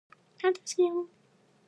[0.41, 1.07] あなたが好きよ